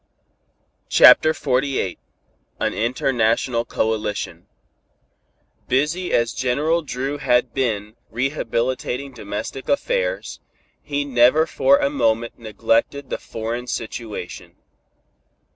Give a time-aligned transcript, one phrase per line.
[0.89, 1.99] CHAPTER XLVIII
[2.59, 4.47] AN INTERNATIONAL COALITION
[5.67, 10.39] Busy as General Dru had been rehabilitating domestic affairs,
[10.81, 14.55] he never for a moment neglected the foreign situation.